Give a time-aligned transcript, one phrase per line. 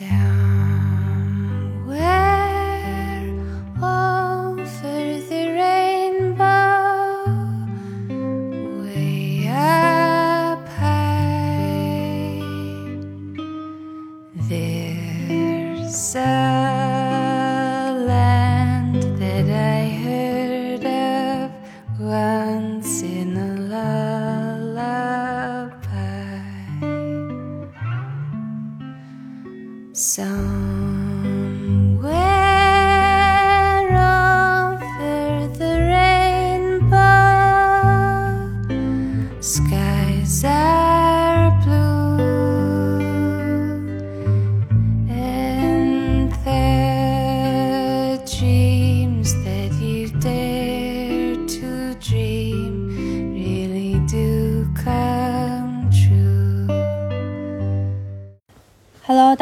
[0.00, 0.39] sound.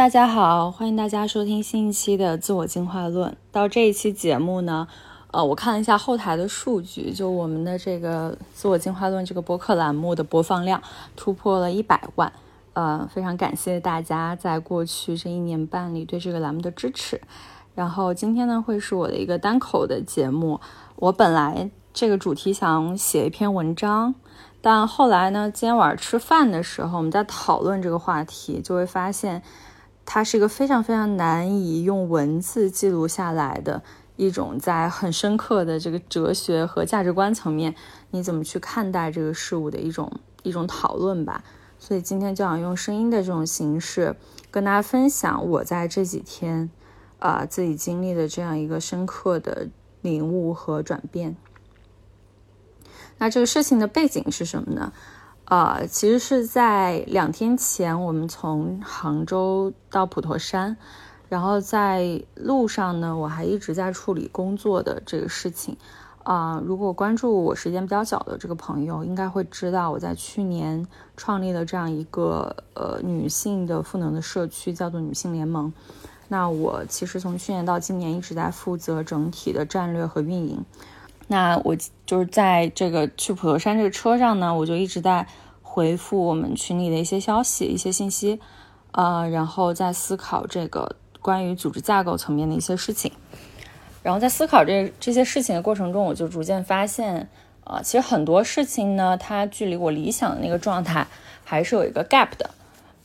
[0.08, 3.36] 大家好，欢迎大家收听新一期的自我进化论。
[3.52, 4.88] 到这一期节目呢，
[5.32, 10.82] 呃，我看了一下后台的数据，就我们的这个自我进化论这个播客栏目的播放量
[11.14, 12.32] 突破了一百万，
[12.72, 17.20] 呃，非常感谢大家在过去这一年半里对这个栏目的支持。
[17.74, 20.58] 然后今天呢，会是我的一个单口的节目。
[20.96, 24.14] 我本来这个主题想写一篇文章，
[24.62, 29.42] 但后来呢，今天晚上吃饭的时候，我们在讨论这个话题，就会发现。
[30.10, 33.82] 它是一个非常非常难以用文字记录下来的
[34.16, 37.74] 一种，在很深刻的这个哲学和价值观层面，
[38.12, 40.10] 你怎么去看待这个事物的一种
[40.42, 41.44] 一种讨论吧。
[41.78, 44.16] 所以今天就想用声音的这种形式，
[44.50, 46.70] 跟大家分享我在这几天，
[47.18, 49.68] 啊自己经历的这样一个深刻的
[50.00, 51.36] 领悟和转变。
[53.18, 54.90] 那这个事情的背景是什么呢？
[55.48, 60.76] 呃，其实是在两天前，我们从杭州到普陀山，
[61.30, 65.74] 然后在路上呢，我还一直在处理工作的这个事情。
[66.22, 70.86] 啊，如果关注我时间比较早的这个朋友，应该会知道我在去年
[71.16, 75.72] 创立了这样一个呃女性的赋能的社区，叫做女性联盟。
[76.28, 80.62] 那我其实从去年到今年一直在负责整体的战略和运营。
[81.28, 85.26] 那我就是在这个去普陀山这个车上呢，我就一直在
[85.62, 88.40] 回复我们群里的一些消息、一些信息，
[88.92, 93.12] 呃，然后在思考这个关于组织架构层面的一些事情。
[94.02, 97.28] 然后在思考这这些事情的过程中，我就逐渐发现，
[97.64, 101.06] 呃，其实很多事情呢，它距离我理想的那个状态
[101.44, 102.48] 还是有一个 gap 的。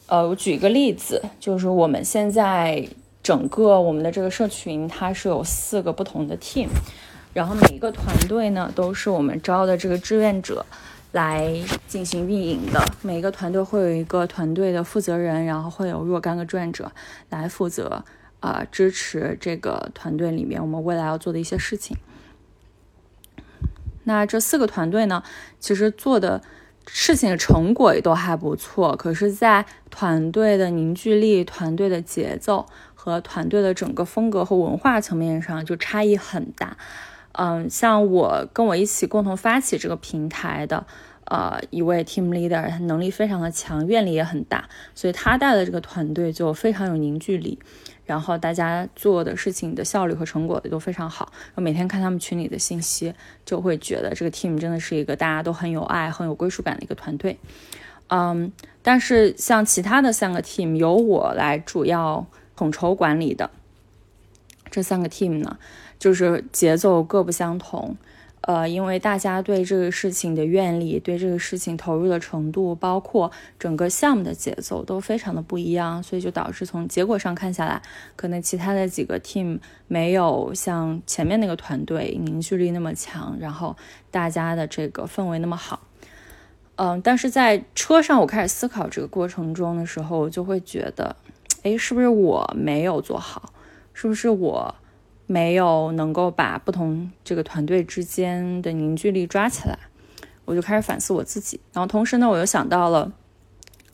[0.08, 2.88] 呃，我举一个例子，就是我们现在
[3.22, 6.70] 整个我们的这个社群，它是有四个不同的 team。
[7.34, 10.66] 然后每一个团队呢，都是我们招的这个志愿者
[11.12, 11.52] 来
[11.88, 12.80] 进行运营的。
[13.02, 16.92] 每一个团队会有一个团队的负责人，然后会有若干个志愿者
[17.30, 18.06] 来负责
[18.40, 21.98] 啊支持这个团队里面我们未来要做的一些事情。
[24.04, 25.24] 那这四个团队呢，
[25.60, 26.42] 其实做的
[26.86, 36.76] 事情的成果也都还不错，可是，在团队的凝聚力、团队的节奏和团队的整个风格和文化层面上就差异很大。
[37.34, 40.86] 嗯，像我跟我一起共同发起这个平台的，
[41.26, 47.58] 呃，一位 team leader，他能力非常的强，愿力也很大，所以他带的这个团队就非常有凝聚力，
[48.06, 51.32] 然后大家做的事情的效率和成果也都非常好。
[51.56, 53.14] 我每天看他们群里的信息，
[53.44, 57.40] 就会觉得这个 team 真的是一个大家都很有爱、很有归属感的一个团队。
[58.10, 58.52] 嗯，
[58.84, 63.50] 但是像其他的三个 team，由我来主要统筹管理的
[64.70, 65.58] 这三个 team 呢？
[66.04, 67.96] 就是节奏各不相同，
[68.42, 77.82] 呃，因为大家对这个事情的愿力、对这个事情投入的程度，包括整个项目的节奏都非常的不一样，所以就导致从结果上看下来，
[78.18, 83.74] 可能其他的几个 team 没有像前面那个团队凝聚力那么强，然后
[84.12, 85.80] 大家的这个氛围那么好。
[86.76, 91.16] 嗯，但是在车上我开始思考这个过程中的时候，我就会觉得，
[91.62, 93.54] 哎，是不是我没有做好？
[93.94, 94.76] 是不是我？
[95.26, 99.78] 没有能够把不同这个团队之间的凝聚力抓起来，
[100.46, 101.60] 我就开始反思我自己。
[101.72, 103.12] 然后同时呢，我又想到了，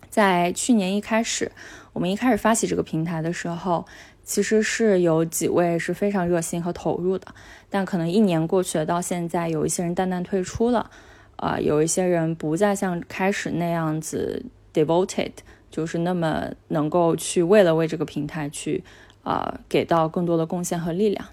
[0.10, 1.52] 在去年一开始，
[1.94, 3.86] 我们一开始发起这个平台的时候，
[4.24, 7.28] 其实是有几位是非常热心和投入的。
[7.70, 10.90] 但可能一年过去了，到现在有一些人淡淡退出了，
[11.36, 14.44] 啊，有一些人不再像开始那样子
[14.74, 15.32] devoted，
[15.70, 18.84] 就是那么能够去为了为这个平台去。
[19.30, 21.24] 啊，给到更多的贡献和力量，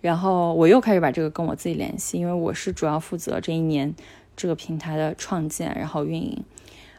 [0.00, 3.94] 然后我又开始把这个跟我自己联系，因为我是主要负责这一年
[4.34, 6.42] 这个平台的创建，然后运营。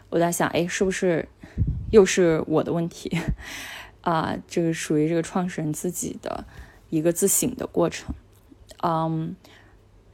[0.10, 1.28] 我在想，哎，是不是
[1.92, 3.12] 又是我的问题？
[4.00, 6.46] 啊，这个属于这个创始人自己的
[6.90, 8.16] 一个自省的过程。
[8.84, 9.36] 嗯，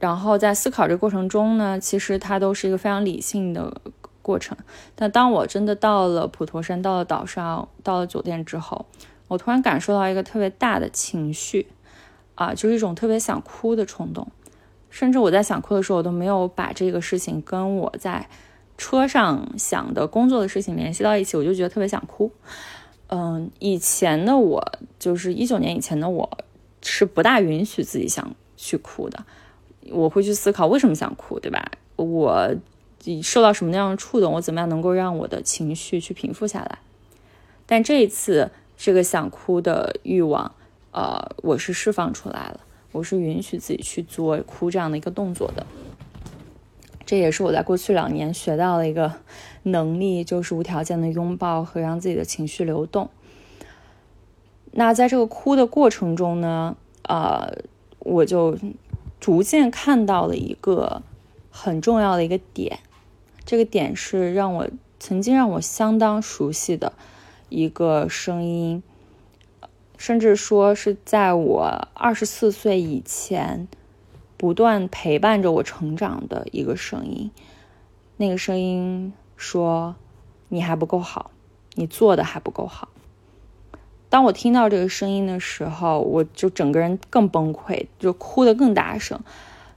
[0.00, 3.80] 然后在思考这个过程中呢，其实它都是一个非常理性的
[4.20, 4.58] 过程。
[4.96, 8.84] 但当我真的到了普陀山，到了岛上，到了酒店之后，
[9.28, 11.68] 我突然感受到一个特别大的情绪，
[12.34, 14.26] 啊，就是一种特别想哭的冲动。
[14.90, 18.28] 甚至我在想哭的时候，我都没有把这个事情跟我在
[18.78, 22.32] 车上想的工作的事情联系到一起，我就觉得特别想哭。
[23.08, 24.62] 嗯，以前的我，
[24.98, 26.38] 就是一九年以前的我，
[26.82, 29.24] 是不大允许自己想去哭的。
[29.90, 31.70] 我会去思考为什么想哭，对吧？
[31.96, 32.54] 我
[33.22, 34.32] 受到什么样的触动？
[34.34, 36.78] 我怎么样能够让我的情绪去平复下来？
[37.66, 40.54] 但这一次，这个想哭的欲望，
[40.92, 42.60] 呃，我是释放出来了。
[42.92, 45.66] 我是允许自己去做哭这样的一个动作的，
[47.04, 49.12] 这也是我在过去两年学到的一个
[49.64, 53.10] 能力，就是无条件的拥抱和让自己的情绪流动。
[54.70, 57.52] 那在这个哭的过程中呢，呃，
[57.98, 58.56] 我就
[59.18, 61.02] 逐渐看到了一个
[61.50, 62.78] 很重要的一个点，
[63.44, 64.68] 这个点是让我
[65.00, 66.92] 曾经让我相当熟悉的
[67.48, 68.82] 一个声音。
[69.96, 73.66] 甚至说是在我二十四岁以前，
[74.36, 77.32] 不断陪伴着我成长的一个声音。
[78.16, 79.96] 那个声音说
[80.50, 81.32] ：“你还不够好，
[81.74, 82.88] 你做的还不够好。”
[84.08, 89.20] 当我听到这个声音的时候，我就整个人更崩溃，就哭得更大声。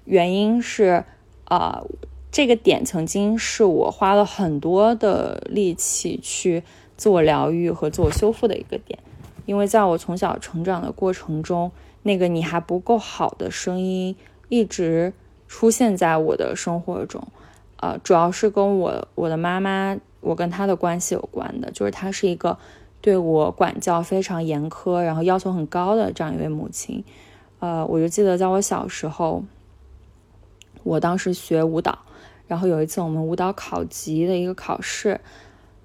[0.05, 1.03] 原因是，
[1.45, 1.83] 啊，
[2.31, 6.63] 这个点曾经是我花了很多的力气去
[7.01, 8.99] 自我疗愈和自我修复的一个点。
[9.47, 11.71] 因为在我从小成长的过程中，
[12.03, 14.15] 那个你还不够好的声音
[14.49, 15.11] 一直
[15.47, 17.27] 出现在我的生活中，
[17.77, 22.55] 呃，主要是跟我我的妈妈，我跟她的关系有关的，就是她是一个
[23.01, 27.03] 对我管教非常严苛，然后要求很高的这样一位母亲，
[27.57, 29.43] 呃，我就记得在我小时候，
[30.83, 31.97] 我当时学舞蹈，
[32.47, 35.19] 然后有一次我们舞蹈考级的一个考试。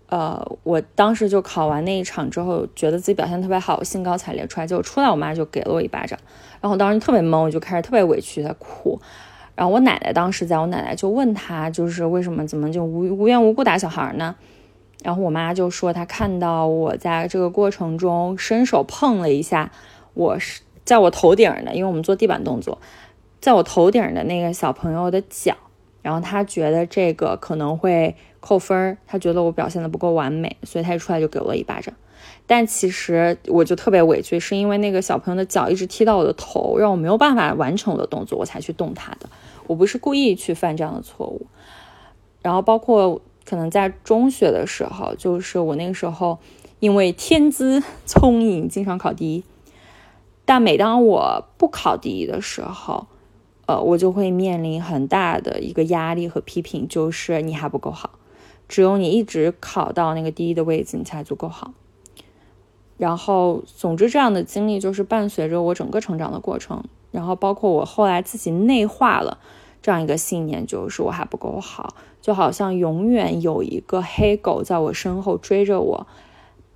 [0.08, 6.16] 呃，我当时就考完那一场之后，觉得自己表现特别好，兴高采烈出来，结果出来，我妈就给了我一巴掌，
[6.60, 9.00] 然后我当时特别懵，我就开始特别委屈，在哭。
[9.56, 14.36] 然后我奶奶当时在我奶奶就问他，就是为什么怎么就无无缘无故打小孩呢？
[15.02, 19.72] 然后我妈就说，她看到我在这个过程中伸手碰了一下，
[20.14, 22.78] 我是在我头顶的，因为我们做地板动作，
[23.40, 25.56] 在我头顶的那个小朋友的脚，
[26.02, 28.14] 然后她觉得这个可能会。
[28.46, 31.92] 扣分儿，他觉得我表现的不够完美，所以他一出来就给我了一巴掌。
[32.46, 39.28] 但其实我就特别委屈，是因为那个小朋友的脚一直踢到我的头，让我没有办法完成我的动作，我才去动他的。
[39.66, 41.48] 我不是故意去犯这样的错误。
[42.40, 46.38] 然后包括可能在中学的时候，就是我那个时候
[46.78, 49.42] 因为天资聪颖，经常考第一。
[50.44, 53.08] 但每当我不考第一的时候，
[53.66, 58.10] 呃，我就会面临很大的一个压力和批评，就是你还不够好。
[58.68, 61.72] 只有你一直考到那个第一的位置，你才足够好。
[62.98, 66.84] 然后，总之，这样的经历就是伴随着我整个成长的过程。
[67.10, 69.38] 然后，包括我后来自己内化了
[69.82, 76.06] 这样一个信念，就是我还不够好，就好像永远有一个黑狗在我身后追着我，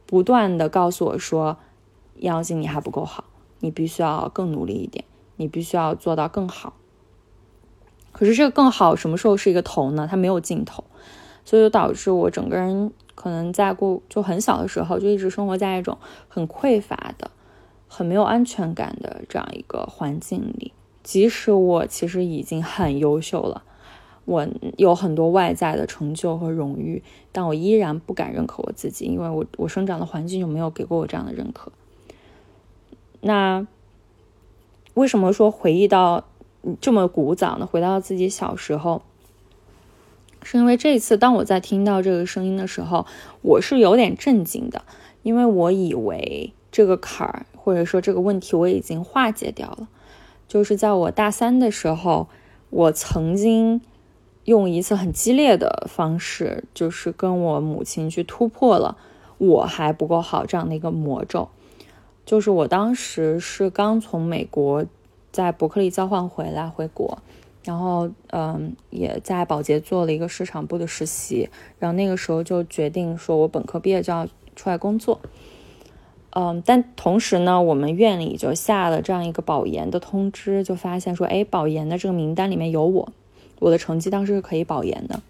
[0.07, 1.57] 不断的告诉我说
[2.21, 3.25] ：“杨静，你还不够好，
[3.61, 5.05] 你必须要更努力一点，
[5.37, 6.75] 你必须要做到更好。”
[8.13, 10.07] 可是，这个更好什么时候是一个头呢？
[10.11, 10.85] 它没有尽头。
[11.45, 15.97] 所以就导致我整个人可能在过就很小的时候就一直生活在一种
[16.29, 17.31] 很匮乏的、
[17.89, 20.73] 很没有安全感的这样一个环境里。
[21.03, 23.63] 即使我其实已经很优秀了，
[24.27, 31.73] 我有很多外在的成就和荣誉，但我依然不敢认可我自己，因为我我生长的环境就没有给过我这样的认可。
[33.23, 33.67] 那
[34.95, 36.25] 为什么说回忆到
[36.81, 37.67] 这么古早呢？
[37.67, 39.03] 回到自己小时候。
[40.43, 43.07] 是因为这次，当我在听到这个声音的时候，
[43.43, 44.83] 我是有点震惊的，
[45.23, 49.89] 因为我以为这个坎儿或者说这个问题我已经化解掉了。
[50.49, 52.29] 就是在我大三的时候，
[52.71, 53.81] 我曾经
[54.45, 58.97] 用一次很激烈的方式，就是跟我母亲去突破了
[59.39, 61.49] 我还不够好这样的一个魔咒。
[62.27, 64.85] 就是我当时是刚从美国
[65.31, 67.19] 在伯克利交换回来，回国。
[67.63, 71.49] 然后，嗯，也在保洁做了一个市场部的实习，
[71.79, 74.27] 然后那个时候就决定说，我本科毕业就要
[74.57, 75.21] 出来工作。
[76.31, 83.13] 嗯，但同时呢，我们院里就下了这样一个保研的通知，就发现说，哎，保研的这个名单里面有我，
[83.59, 85.21] 我的成绩当时是可以保研的。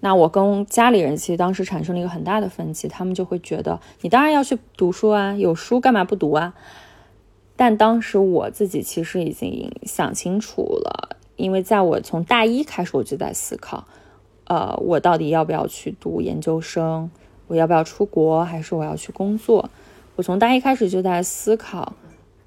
[0.00, 6.54] 那我跟家里人其实当时产生了一个很大的分歧，他们就会觉得你当然要去读书啊，有书干嘛不读啊？
[7.56, 13.84] 但当时我自己其实已经想清楚了，因为在我从大一开始我就在思考，
[14.44, 17.10] 呃，我到底要不要去读研究生？
[17.46, 18.44] 我要不要出国？
[18.44, 19.68] 还是我要去工作？
[20.16, 21.92] 我从大一开始就在思考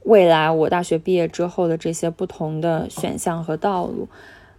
[0.04, 4.08] 未来我大学毕业之后的这些不同的选项和道路。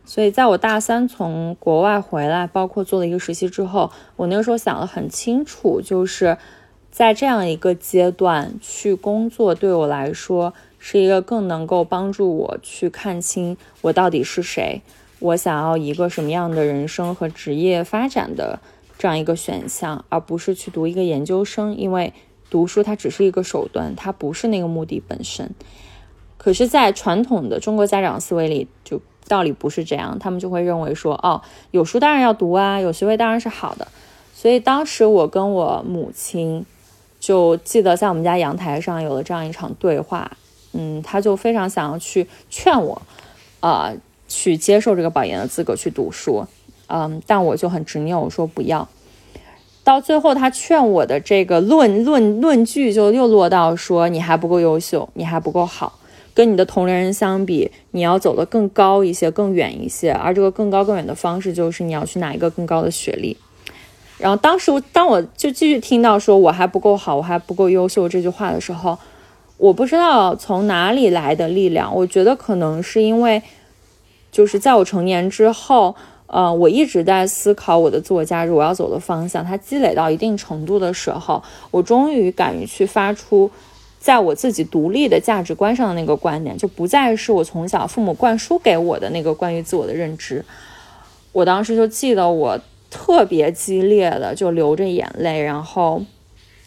[0.04, 6.38] 所以，在我大三从国外回来，包括做了一个实习之后，我那个时候想的很清楚，就是
[6.96, 14.80] 在这样一个阶段去工作，对我来说是一个更能够帮助我去看清我到底是谁，
[15.18, 18.60] 我想要一个什么样的人生和职业发展的
[18.96, 22.14] 这样一个选项，而不是去读一个研究生，因为
[22.48, 25.50] 读书它只是一个手段，它不是那个目的本身。
[26.38, 33.86] 可是，在传统的中国家长思维里，就道理不是这样，他们就会认为说，哦，有书当然要读啊，有学位当然是好的。
[34.32, 36.64] 所以当时我跟我母亲
[37.26, 40.30] 就记得在我们家阳台上有了这样一场对话，
[40.74, 43.02] 嗯，他就非常想要去劝我，
[43.58, 43.92] 呃，
[44.28, 46.46] 去接受这个保研的资格去读书，
[46.86, 48.88] 嗯，但我就很执拗，我说不要。
[49.82, 55.98] 到最后，他劝我的这个论论论据就又落到说，你还不够优秀，你还不够好。
[56.32, 63.36] 跟你的同龄人相比，你要走得更高一些、更远一些，而这个更高更远的方式就是你要去拿一个更高的学历。
[64.18, 68.98] 然后当时，当我就继续听到说我还不够好，我还不够优秀这句话的时候，
[69.58, 71.94] 我不知道从哪里来的力量。
[71.94, 73.42] 我觉得可能是因为，
[74.32, 75.94] 就是在我成年之后，
[76.26, 79.44] 呃，我一直在思考我的自我价值，我要走的方向。
[79.44, 83.50] 它积累到一定程度的时候，我终于敢于去发出。
[83.98, 90.44] 在我自己独立的价值观上的那个观点，就不再是我从小父母灌输给我的那个关于自我的认知。
[91.32, 92.56] 我当时就记得，我
[92.96, 96.02] 特别激烈的就流着眼泪，然后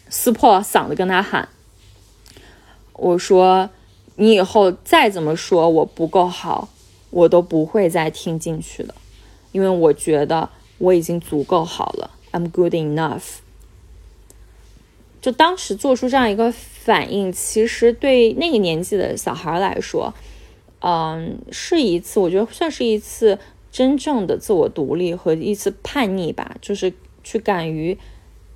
[0.08, 1.48] 撕破嗓子跟他喊
[2.94, 3.68] ：“我说，
[4.14, 6.68] 你以后再怎么说我不够好，
[7.10, 8.94] 我都不会再听进去的，
[9.50, 13.38] 因为我觉得我已经足够好了，I'm good enough。”
[15.20, 16.54] 就当时做出这样一个。
[16.80, 20.14] 反应其实对那个年纪的小孩来说，
[20.80, 23.38] 嗯，是一次我觉得算是一次
[23.70, 27.96] 真正的自我独立和一次叛逆吧，就是去敢于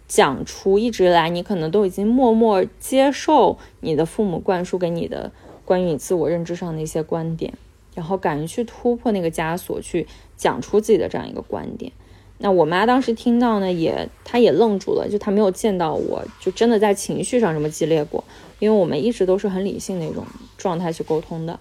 [0.06, 5.33] 讲出一直来你可能都已经默默接受你的父母灌输给你的
[5.64, 7.54] 关于你自我认知上的一些观点，
[7.94, 10.06] 然后敢于去突破那个枷锁，去
[10.37, 11.92] 讲出自己的这样一个观点。
[12.38, 18.23] 那我妈当时听到呢，也她也愣住了，就她没有见到我，就真的在情绪上这么激烈过，
[18.59, 20.26] 因为我们一直都是很理性的一种
[20.59, 21.59] 状态去沟通的。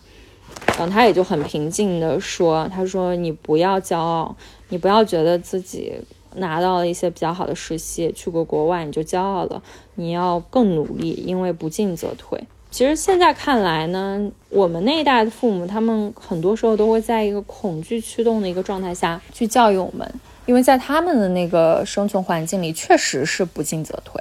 [0.78, 4.36] 然后他也就很平静的说：“他说你不要骄傲，
[4.70, 5.94] 你不要觉得自己
[6.36, 9.62] 拿到了一些比较好的实习，去过国外你就骄傲了，
[9.96, 12.40] 你要更努力，因为不进则退。”
[12.72, 20.12] 其实现在看来呢，我们那一代的父母，他们很多时候都会在一个恐惧驱动的一个状态下去教育我们。
[20.48, 24.20] 因为在他们的那个生存环境里，确实是不进则退，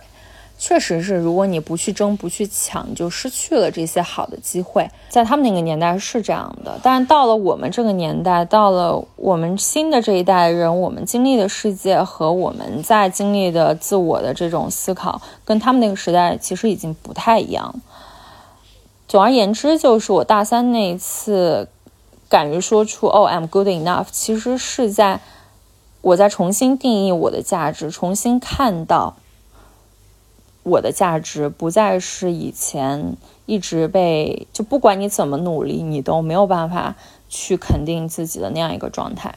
[0.64, 4.88] 确实是如果你不去争、不去抢，就失去了这些好的机会。
[5.08, 17.74] 在他们那个年代是这样的，但是到了我们这个年代，到了我们新的这一代人，我们经历的世界和我们在经历的自我的这种思考，跟他们那个时代其实已经不太一样。
[19.08, 21.68] 总而言之，就是我大三那一次
[22.28, 25.18] 敢于说出“哦，I'm good enough”，其实是在。
[26.02, 29.14] 我在重新定义我的价值，重新看到
[30.62, 33.16] 我的价值，不再是以前
[33.46, 36.96] 一直被就不管你怎么努力，你都没有办法
[37.28, 39.34] 去肯定自己的那样一个状态。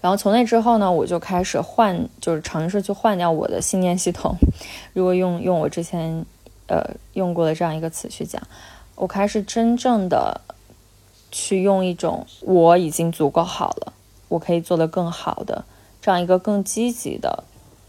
[0.00, 4.36] 然后从那之后呢，我就开始换，就是尝试去换掉我的信念系统。
[4.92, 6.26] 如果用用我之前
[6.66, 8.42] 呃用过的这样一个词去讲，
[8.96, 10.40] 我开始真正的
[11.30, 13.92] 去用一种我已经足够好了。
[14.28, 15.64] 我可以做得更好的，
[16.02, 17.44] 这样一个更积极的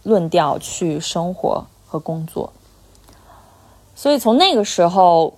[0.05, 2.53] 论调去生活和工作。
[3.95, 5.33] 所以从那个时候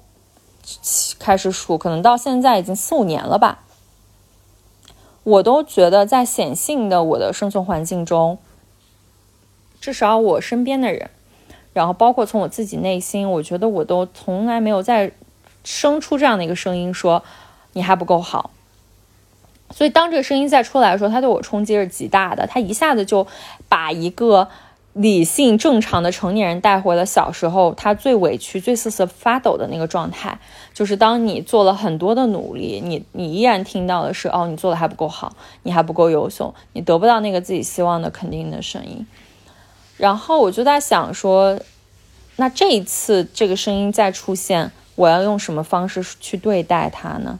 [1.17, 3.63] 开始数，可能到现在已经四五年了吧。
[5.23, 8.37] 我都觉得在显性的我的生存环境中，
[9.79, 11.09] 至少我身边的人，
[11.73, 15.11] 然后包括从我自己内心，我觉得我都从来没有再
[15.63, 17.23] 生出这样的一个声音，说
[17.73, 18.51] 你还不够好。
[19.69, 22.47] 所以，当这个声音再出来的时候，它对我冲击是极大的。
[22.47, 23.27] 它一下子就
[23.67, 24.47] 把一个
[24.93, 30.39] 理性正常的成年人带回了小时候他最委屈、最瑟瑟发抖的那个状态，
[30.73, 39.05] 就是当你做了很多的努力，你你依然听到的是哦，你做的还不够好，你还不够优秀，你得不到那个自己希望的肯定的声音。
[39.97, 41.59] 然后我就在想说，
[42.37, 47.37] 那这一次这个声音再出现，我要用什么方式去对待它呢？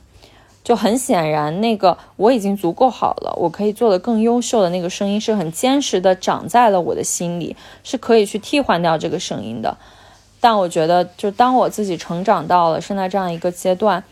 [0.67, 7.55] 就很显然，那个我已经足够好了，我可以做的更优秀的那个声音是很坚实的，长在了我的心里，
[7.85, 9.77] 是可以去替换掉这个声音的。
[10.41, 14.03] 但我觉得，就当我自己成长到了现在这样一个阶段，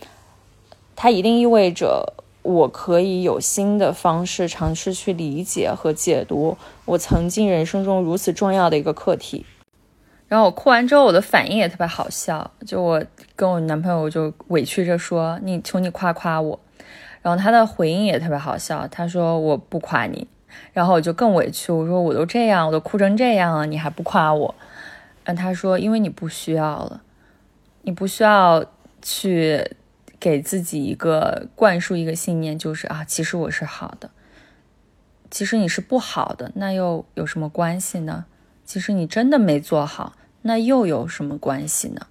[0.95, 9.45] 它一定意味着我可以有新的方式尝试去理解和解读我曾经人生中如此重要的一个课题。
[10.27, 13.03] 然后我哭完之后，我的反应也特别好笑，就我
[13.35, 16.59] 跟我男朋友就委屈着说：“你求你夸夸我。”
[17.21, 20.27] 然后他的回应也特别好笑，他说：“我不夸你。”
[20.73, 24.55] 然后我就更委屈，我说：“我都这样，我都哭成这样了，你还不夸我？”
[25.23, 27.01] 然后他说：“因为你不需要了，
[27.83, 28.65] 你不需要
[29.01, 29.75] 去
[30.19, 34.09] 给自己一个灌输一个信念，就是啊，其实我是好的，
[35.29, 38.25] 其实你是不好的，那又有什么关系呢？”
[38.65, 42.07] 其实你真的没做好，那又有什么关系呢？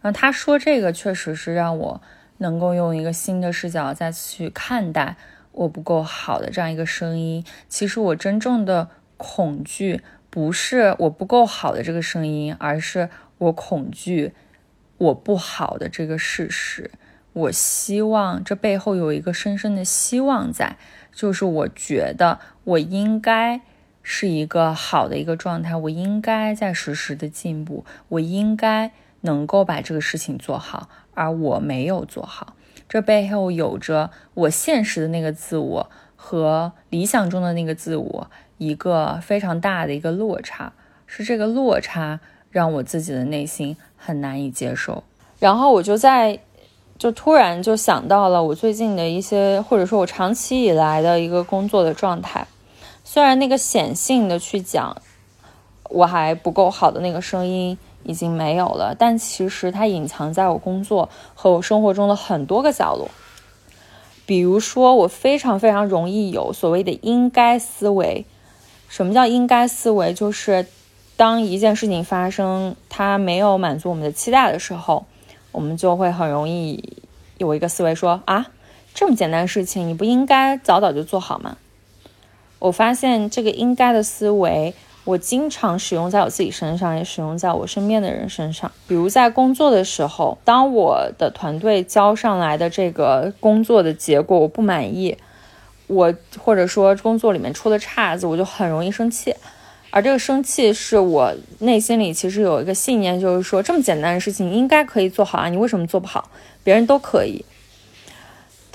[0.00, 2.00] 然后他说这个确实是让我
[2.36, 5.16] 能够用一个新的视角再去看待
[5.50, 7.44] 我不够好的这样一个声音。
[7.68, 14.34] 其实我真正的恐惧不是我不够好的这个声音，而是我恐惧
[14.98, 16.90] 我不好的这个事实。
[17.32, 20.76] 我希望这背后有一个深深的希望在，
[21.12, 23.62] 就是我觉得我应该。
[24.10, 32.54] 是一个好的一个状态，我应该在实时的进步，我应该能够把这个事情做好，而我没有做好，
[32.88, 40.72] 这背后有着我现实的那个自我和理想中的那个自我一个非常大的一个落差，
[41.06, 42.18] 是这个落差
[42.50, 45.04] 让我自己的内心很难以接受，
[45.38, 46.40] 然后我就在
[46.96, 52.46] 就突然就想到了我最近的一些，或者说我长期以来的一个工作的状态。
[53.10, 54.94] 虽然那个显性的去讲
[55.88, 63.08] 我还不够好的那个声音已经没有了，但其实它隐藏在我工作和我生活中的很多个角落。
[64.26, 68.26] 比如说，我非常非常容易有所谓的应该思维。
[68.90, 70.12] 什么叫应该思维？
[70.12, 70.66] 就是
[71.16, 75.06] 当一件事情发生，它没有满足我们的期待的时候，
[75.50, 77.02] 我们就会很容易
[77.38, 78.48] 有一个思维说：啊，
[78.92, 81.56] 这么简单的事情，你不应该早早就做好吗？
[82.58, 88.70] 我发现这个应该的思维，我经常使用在我自己身上，也使用在我身边的人身上。
[88.86, 95.16] 比如在工作的时候，当我的团队交上来的这个工作的结果我不满意，
[95.86, 99.34] 我或者说工作里面出了岔子，我就很容易生气。
[99.90, 106.28] 而这个生气是我内心里其实有一个信念，就是说这么简单的事情应该可以做好啊，你为什么做不好？
[106.62, 107.42] 别人都可以。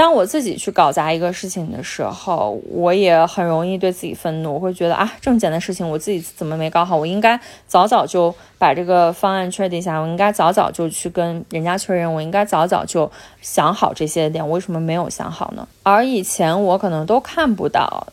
[0.03, 6.97] 当我自己去搞砸一个事情的时候，我也很容易对自己愤怒，我会觉得啊，这么简单的事情我自己怎么没搞好？
[6.97, 13.09] 我应该早早就把这个方案确定下，我应该早早就去跟人家确认，我应该早早就
[13.41, 15.65] 想好这些点，为什么没有想好呢？
[15.83, 18.05] 而以前我可能都看不到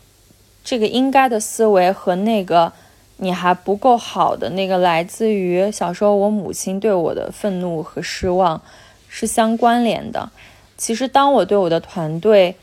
[0.62, 2.72] 这个应该的思维和那个
[3.16, 8.62] 你还不够好的那个来自于小时候我母亲对我的愤怒和失望
[9.08, 10.30] 是相关联的。
[10.80, 12.56] 其实，当我对我的团队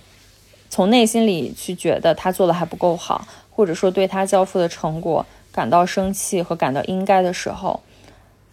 [0.71, 7.81] 从内心里去觉得他做的还不够好，或者说对他交付的成果感到生气和感到应该的时候，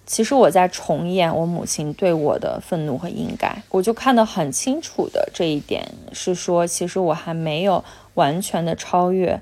[0.05, 3.63] 其实我在重演我母亲对我的愤怒和应该。
[3.71, 9.41] 我就看得很清楚的这一点是说，其实我还没有完全的超越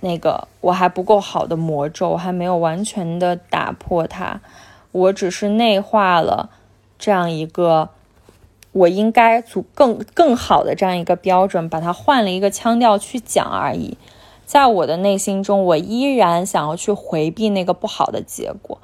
[0.00, 4.42] 那个我还不够好的魔咒，我还没有完全的打破它，
[4.92, 6.50] 我只是内化了
[6.98, 7.88] 这样一个。
[8.72, 13.96] 我应该足更更好的这样一个标准，把它换了一个腔调去讲而已。
[14.44, 18.78] 在我的内心中，我依然想要去回避那个不好的结果，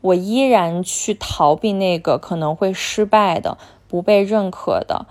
[0.00, 3.56] 我依然去逃避那个可能会失败的、
[3.88, 5.06] 不被认可的、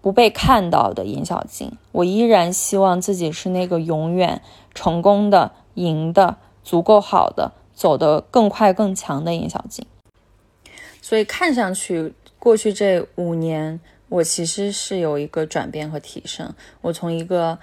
[0.00, 1.72] 不被看到的尹小静。
[1.92, 4.40] 我依然希望自己是那个永远
[4.74, 9.84] 成功的、赢的、足够好的、走得更快更强的尹小静。
[11.02, 12.14] 所以看上去。
[12.40, 16.52] 过去这五年，我其实是有一个转变和提升。
[16.80, 17.58] 我从一个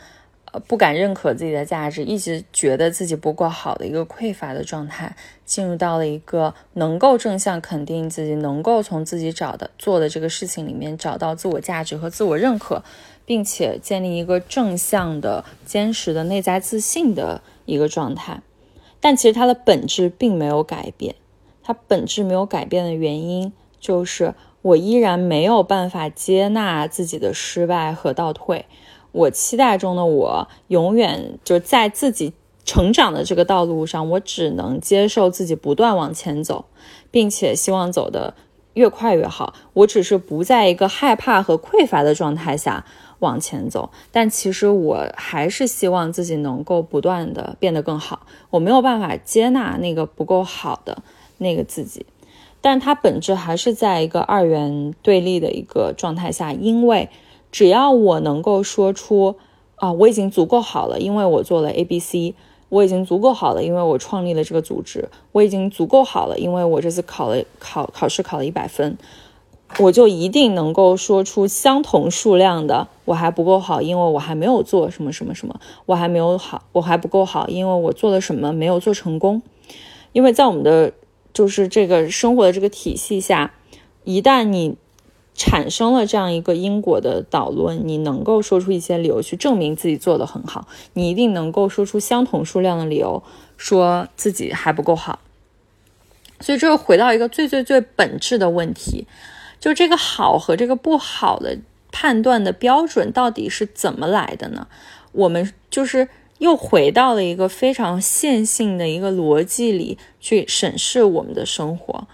[0.51, 12.83] 呃不敢认可自己的价值，一直觉得自己不够好的一个匮乏的状态，进入到了一个能够正向肯定自己，能够从自己找的做的这个事情里面找到自我价值和自我认可，
[13.25, 18.41] 并且建立一个正向的、坚实的内在自信的一个状态。
[19.01, 21.15] 但其实它的本质并没有改变。
[21.63, 24.33] 它本质没有改变的原因，就是
[24.67, 28.65] 我依然没有办法接纳自己的失败和倒退。
[29.12, 32.34] 我期待中的我，永远就在自己
[32.65, 36.65] 成长的这个道路上，我只能接受自己不断往前走，
[37.10, 38.34] 并且希望走得
[38.73, 39.53] 越快越好。
[39.73, 42.86] 我只是不在一个害怕和匮乏的状态下
[43.19, 48.27] 往前走，但其实我还是希望自己能够不断的变得更好。
[48.49, 51.01] 我没有办法接纳那个不够好的
[51.38, 52.06] 那个自己，
[52.62, 57.10] 但它本质还是在一个二元对立的一个状态下，因为。
[57.50, 59.38] 只要我能够说出
[59.76, 62.36] 啊，我已经足够好了，因为我做了 A、B、C，
[62.67, 68.98] 我已经足够好了，因为我创立了这个组织，我已经足够好了，因为我这次考了考考试考了一百分，
[69.80, 79.41] 我就一定能够说出相同数量的我还不够好，因为我还没有做什么什么什么，我还没有好，我还不够好，因为我做了什么没有做成功，
[80.12, 80.91] 因为在我们的
[81.38, 83.54] 就是这个生活的这个体系下，
[84.04, 84.78] 一旦你。
[85.39, 93.21] 产生了这样一个因果的导论，你能够说出一些理由去证明自己做得很好，你一定能够说出相同数量的理由，
[93.56, 95.19] 说自己还不够好。
[96.39, 99.06] 所以，这又回到一个最最最本质的问题，
[99.60, 101.60] 就这个好和这个不好的
[101.91, 104.67] 判断的标准到底是怎么来的呢？
[105.12, 112.08] 我们就是又回到了一个非常线性的一个逻辑里去审视我们的生活。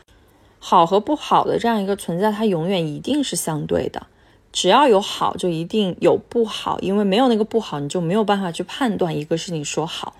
[0.59, 4.07] 好和不好的这样一个存在，它永远一定是相对的。
[4.53, 10.15] 只要有好，就一定有不好，因为没有那个不好，你就没有办法去判断一个事情说好。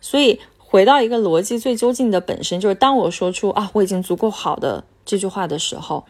[0.00, 6.04] 所以回到一个逻辑最究竟的本身，就是当我说出啊我已经足够好的这句话的时候，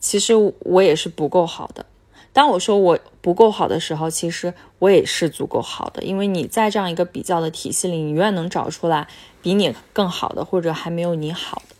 [0.00, 1.86] 其实我也是不够好的。
[2.32, 9.08] 当我说我不够好的时候，其实我也是足够好的，因为你在这样一个比较的体系里，你永远能找出来
[9.42, 11.76] 比你更好的，或者还没有你好的。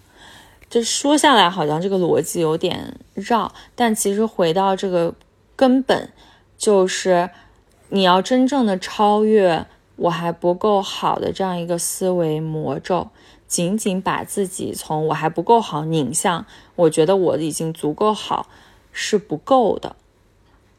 [0.69, 5.15] 这说下来好像这个逻辑有点绕，但其实回到这个
[5.57, 6.13] 根本，
[6.59, 7.31] 就是
[7.89, 13.09] 你要真正的超越我还不够好的这样一个思维魔咒，
[13.47, 18.47] 仅仅把自己从我还不够好拧向我觉得我已经足够好
[18.93, 19.97] 是不够的，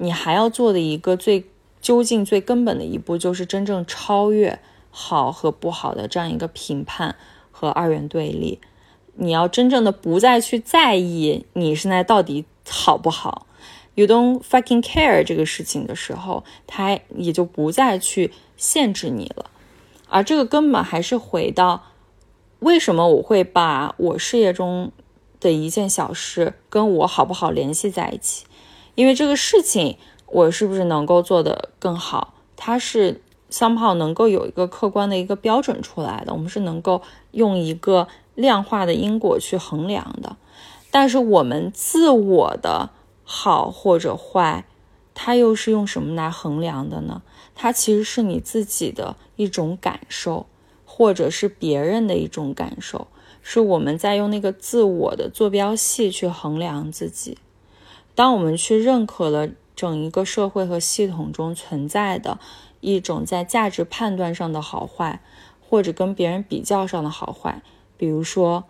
[0.02, 1.46] 你还要做的一个最
[1.80, 4.60] 究竟最根本的一步，就是真正超越
[4.90, 7.16] 好和不好的这样一个评判
[7.52, 8.60] 和二元对立。
[9.14, 13.46] 你要真正的不再去在意你现在到底好不好
[13.94, 19.52] ，you don't fucking care 这个事情的时候，它也就不再去限制你了。
[20.10, 21.84] 而这个根本还是回到
[22.60, 24.92] 为什么我会把我事业中
[25.40, 28.46] 的一件小事跟我好不好联系在一起？
[28.96, 37.02] 因为这个事情我是不是能够做得更好，它是 somehow 能够有一个客观的一个标准出来的，我们是能够
[37.32, 38.08] 用一个。
[38.34, 40.38] 量化的因果去衡量的，
[40.90, 42.90] 但是我们自我的
[43.26, 44.66] 好或者坏，
[45.14, 47.22] 它又是用什么来衡量的呢？
[47.54, 50.46] 它其实是你自己的一种感受，
[50.86, 53.08] 或者是别人的一种感受，
[53.42, 57.38] 是我们在用那个自我的坐标系去衡量自己。
[58.22, 62.38] 当我们去认可了整一个社会和系统中存在的
[62.80, 65.22] 一种在价值判断上的好坏，
[65.60, 67.64] 或者跟别人比较上的好坏。
[67.98, 68.66] 比如说，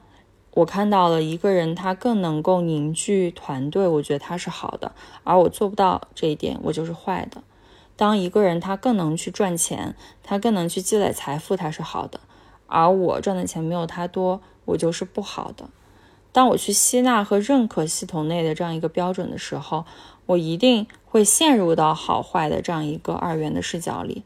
[0.51, 4.93] 我看到了一个人，他更能够凝聚团队，我觉得他是好的，
[5.25, 7.43] 而我做不到这一点，我就是坏的。
[7.97, 12.21] 当一个人他更能去赚钱，他更能去积累财富，他是好的，
[12.67, 15.69] 而我赚的钱没有他多，我就是不好的。
[16.31, 19.85] 当我去吸纳和认可系统内的这样一个标准的时候，
[20.25, 24.23] 我一定会陷入到好坏的这样一个二元的视角里，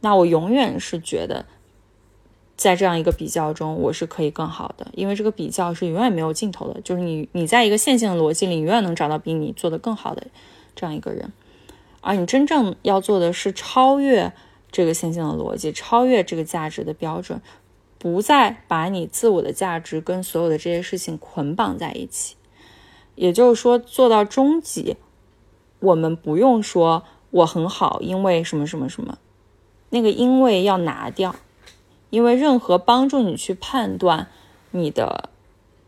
[0.00, 1.46] 那我永远是觉得。
[2.56, 6.80] 在这样一个比较中，我是可以更好的，因为这个比较是永远没有尽头的。
[6.80, 10.26] 就是你，你在一个线性的逻辑里，永远能找到比你做的更好的
[10.74, 11.32] 这样一个人。
[12.00, 14.32] 而你真正要做的是超越
[14.72, 17.40] 这个线性的逻辑，超越这个价值的标准，
[17.98, 22.36] 不再把你自我的价值跟所有的这些事情捆绑在一起。
[23.14, 24.96] 也就是说，做到终极，
[25.80, 29.18] 我们不用说我很好，因为什么什么什么，
[29.90, 31.34] 那个因为要拿掉。
[32.10, 34.28] 因为任何帮助你去判断
[34.70, 35.28] 你的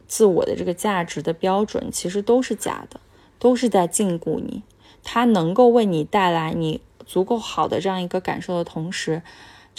[0.06, 3.00] 自我的这个价值的标准，其实都是假的，
[3.38, 4.62] 都是在禁锢你。
[5.02, 9.22] 它能够为你带来你足够好的这样一个感受的同时，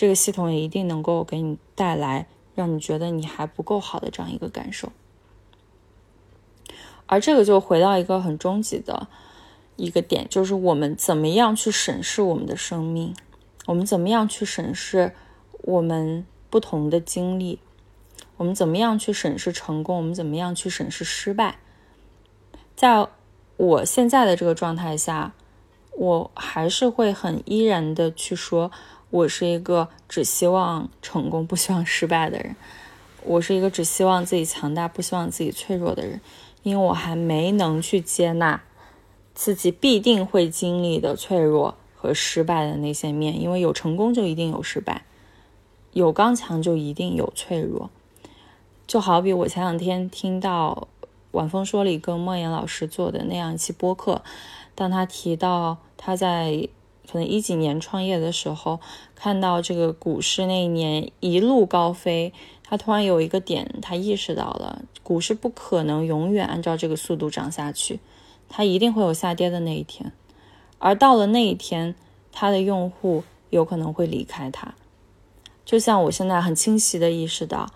[0.01, 4.91] 这个系统也一定能够给你带来让你觉得你还不够好的这样一个感受。
[7.05, 9.07] 而这个就回到一个很终极的
[9.75, 13.13] 一个点，就是我们怎么样去审视我们的生命，
[13.67, 15.13] 我们怎么样去审视
[15.61, 16.25] 我们。
[16.49, 17.59] 不同的经历，
[18.35, 19.95] 我们怎么样去审视成功？
[19.95, 21.59] 我们怎么样去审视失败？
[22.75, 23.07] 在
[23.55, 25.33] 我现在的这个状态下，
[25.95, 28.69] 我还是会很依然的去说，
[29.11, 32.55] 我是一个只希望成功不希望失败的人。
[33.23, 36.19] 我是一个只希望自己强大不希望自己脆弱的人，
[36.63, 38.63] 因为我还没能去接纳
[39.35, 43.39] 自己必定会经历的脆弱和失败的那些面。
[43.39, 45.03] 因为有成功就一定有失败，
[45.91, 47.89] 有刚强就一定有脆弱。
[48.87, 50.87] 就好比我前两天听到
[51.31, 54.23] 晚风说里跟莫言老师做的那样一期播客，
[54.73, 56.67] 当他提到他在
[57.09, 58.79] 可能一几年创业的时候，
[59.15, 62.33] 看到这个股市那一年一路高飞，
[62.63, 67.99] 他突然有一个点，他意识到了股市不可能永远按照这个速度涨下去，
[68.49, 70.11] 它一定会有下跌的那一天，
[70.79, 71.95] 而到了那一天，
[72.31, 74.73] 他的用户有可能会离开他，
[75.65, 77.69] 就像我现在很清晰的意识到。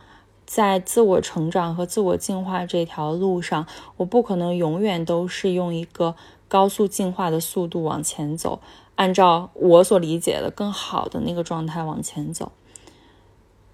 [0.47, 3.65] 在自我成长和自我进化这条路上，
[3.97, 6.15] 我不可能永远都是用一个
[6.47, 8.61] 高速进化的速度往前走，
[8.95, 12.51] 按照我所理解的更好的那个状态往前走。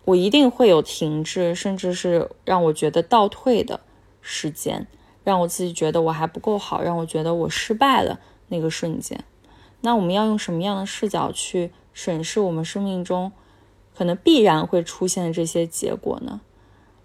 [0.05, 3.79] 我一定会有停滞，甚至是让我觉得倒退的
[4.19, 4.87] 时间，
[5.23, 9.23] 让我自己觉得我还不够好，让我觉得我失败了那个瞬间。
[9.81, 13.31] 那我们要用什么样的视角去审视我们生命中
[13.95, 16.41] 可能必然会出现的这些结果呢？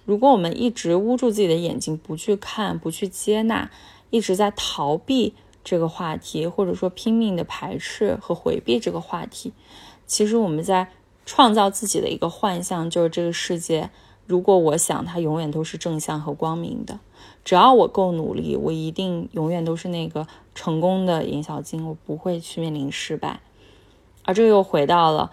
[0.06, 3.70] 如果我们一直捂住自己的眼睛，不去看，不去接纳，
[4.10, 5.34] 一直在逃避
[5.66, 9.52] 这个话题，或者说拼命的排斥和回避这个话题，
[10.06, 10.92] 其实我们在
[11.24, 13.90] 创造自己的一个幻象，就是这个世界，
[14.26, 17.00] 如果我想它永远都是正向和光明的，
[17.44, 23.40] 只要我够努力，我一定永远都是那个成功的尹小金，我不会去面临失败。
[24.22, 25.32] 而这又回到了，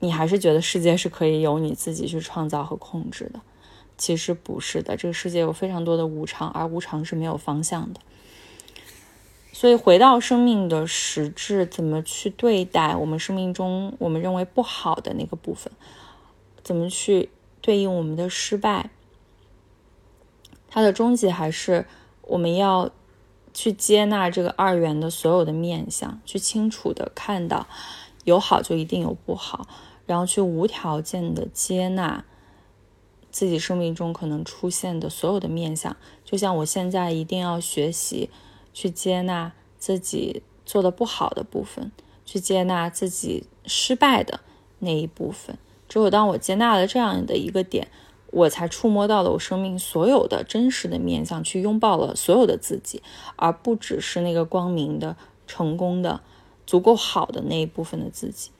[0.00, 3.40] 你还是觉得世界是可以由你自己去创造和控制的。
[3.96, 8.00] 其实不是的，这个世界有非常多的无常，而无常是没有方向的。
[9.52, 15.72] 所以回到生命的实质，怎么去对待我们生命中我们认为不好的那个部分？
[16.64, 17.28] 怎么去
[17.60, 18.90] 对应我们的失败？
[20.68, 21.86] 它的终极还是
[22.22, 22.90] 我们要
[23.52, 27.66] 去接纳这个二元的所有的面相，去清楚的看到
[28.24, 29.68] 有好就一定有不好，
[30.06, 32.24] 然后去无条件的接纳。
[33.30, 38.28] 自己生命中可能出现的所有的面相，就像我现在一定要学习
[38.72, 41.92] 去接纳自己做的不好的部分，
[42.24, 44.40] 去接纳自己失败的
[44.78, 45.58] 那一部分。
[45.88, 47.88] 只有当我接纳了这样的一个点，
[48.30, 53.02] 我才触摸到了我生命所有的真实的面相，去拥抱了所有的自己，
[53.36, 56.20] 而不只是那个光明的、成功的、
[56.66, 58.50] 足够好的那一部分的自己。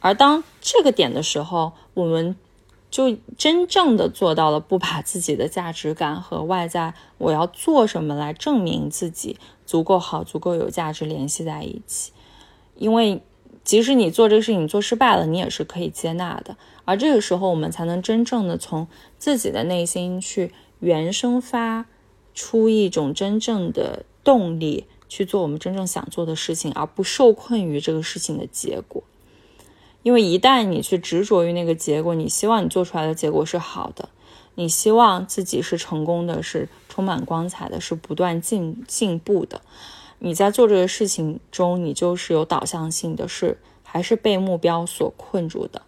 [0.00, 2.36] 而当这个点的时候，我们。
[2.90, 12.12] 就真正的做到了不把自己的价值感和外在我要做什么来证明自己足够好、足够有价值联系在一起。
[12.76, 13.22] 因为
[13.62, 16.56] 即使你做这个事情做失败了，你也是可以接纳的。
[16.86, 21.84] 而这个时候，我们才能真正的从自己的内心去原生发
[22.34, 29.02] 出一种真正的动力，去做我们真正想做的事情，而不受困于这个事情的结果。
[30.08, 34.08] 因为一旦你去执着于那个结果，你希望你做出来的结果是好的，
[34.54, 39.60] 你希望自己是成功的，是充满光彩的，是不断进进步的。
[40.20, 45.82] 你在做这个事情中，你就是有导向性的，是还是被目标所困住的。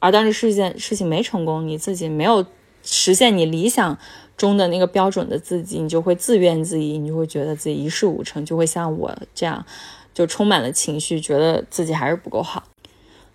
[0.00, 2.44] 而当这事件事情没成功，你自己没有
[2.82, 3.96] 实现你理想
[4.36, 9.64] 中的那个标准的自己，你就会自怨自艾，你就会觉得自己一事无成，就会像我这样，
[10.12, 12.64] 就充满了情绪，觉得自己还是不够好。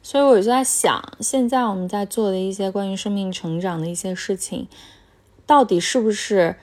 [0.09, 4.65] 所以我就在想，现在我们在做的一些关于生命成长的一些事情，
[5.45, 6.55] 到底是不是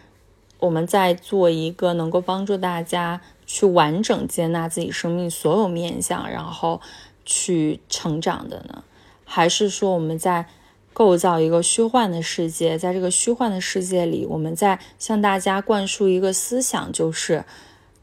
[0.60, 6.80] 我们在做一个能够帮助大家去完整接纳自己生命所有面相，然后
[7.26, 8.82] 去成长的呢？
[9.26, 10.46] 还是说我们在
[10.94, 17.44] 构造一个虚幻的世界，在这个虚幻的世界里，我们在向大家灌输一个思想，就是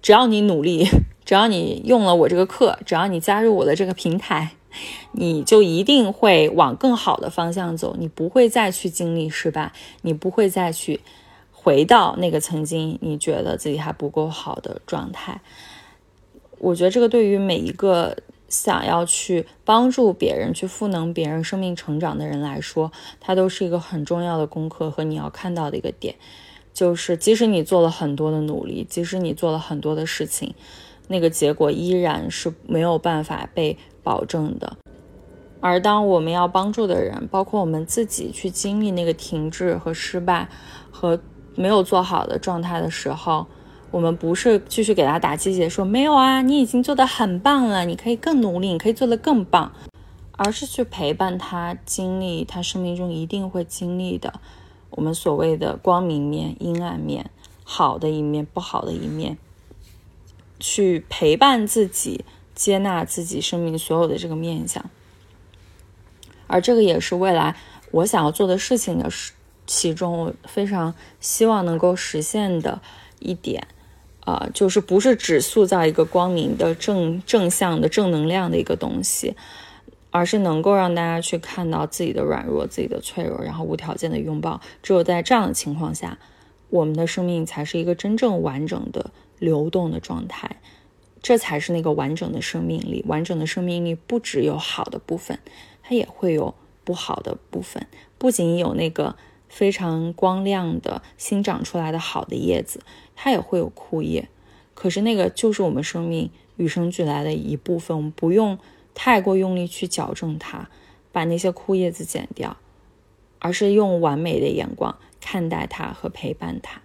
[0.04, 0.88] 只要你努力，
[1.26, 4.52] 只要你用了我这个课，只要你加入我的这个平台。
[5.14, 11.02] 你就一定会往更好的方向走，你不会再去经历失败，你不会再去
[11.52, 15.42] 回到那个曾经你觉得自己还不够好的状态。
[16.58, 26.16] 我觉得这个对于每一个想要去帮助别人、去赋能别人生命成长的人来说，它都是一个很重要的功课和你要看到的一个点，
[26.74, 30.54] 就是即使你做了很多的努力，即使你做了很多的事情，
[31.08, 33.78] 那个结果依然是没有办法被。
[34.04, 34.78] 保证的，
[35.60, 40.50] 而当我们要帮助的人，包括我们自己去经历那个停滞和失败
[40.90, 41.20] 和
[41.56, 43.46] 没有做好的状态的时候，
[43.92, 49.72] 我们不是继续给他打鸡血，说没有啊，你已经做得很棒了，你可以更努力，你可以做得更棒，
[50.32, 54.40] 而是去陪伴他经历他生命中一定会经历的
[54.92, 57.30] 我们所谓的光明面、阴暗面、
[57.64, 59.38] 好的一面、不好的一面，
[60.60, 62.24] 去陪伴自己，
[62.62, 64.86] 接纳自己生命所有的这个面相。
[66.46, 67.56] 而这个也是未来
[67.90, 69.10] 我想要做的事情的
[69.66, 72.80] 其中，非常希望能够实现的
[73.18, 73.68] 一点，
[74.26, 79.36] 啊，就是不是只塑造一个光明的正正向的正能量的一个东西，
[80.12, 84.62] 而是能够让大家去看到自己的软弱、自己的脆弱，然后无条件的拥抱。
[84.84, 86.20] 只有在这样的情况下，
[86.70, 90.58] 我们的生命才是一个真正完整的流动的状态，
[91.22, 93.04] 这才是那个完整的生命力。
[93.08, 95.40] 完整的生命力不只有好的部分。
[95.84, 96.54] 它也会有
[96.84, 97.86] 不好的部分，
[98.18, 99.18] 不仅有那个
[99.50, 102.82] 非常光亮的新长出来的好的叶子，
[103.16, 104.30] 它也会有枯叶。
[104.74, 108.58] 可是那个就是我们生命与生俱来的一部分，我们不用
[108.94, 110.70] 太过用力去矫正它，
[111.12, 112.56] 把那些枯叶子剪掉，
[113.40, 116.82] 而是用完美的眼光看待它和陪伴它。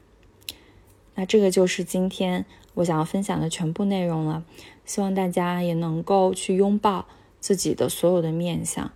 [1.15, 2.45] 那这个就是今天
[2.77, 4.45] 我想要分享的全部内容了，
[4.87, 7.07] 希望大家也能够去拥抱。
[7.39, 8.91] 自己的所有的面相，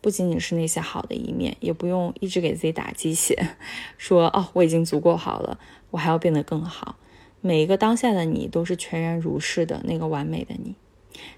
[0.00, 3.56] 不仅仅是那些好的一面，也不用一直给自己打鸡血，
[3.98, 5.58] 说哦我已经足够好了，
[5.90, 6.96] 我还要变得更好。
[7.42, 10.76] 每一个当下的你都是全然如是的那个完美的你。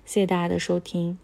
[0.04, 1.18] 谢谢大家的收听。